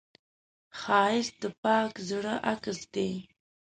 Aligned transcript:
ښایست 0.79 1.33
د 1.41 1.43
پاک 1.61 1.91
زړه 2.09 2.33
عکس 2.51 2.79
دی 2.93 3.11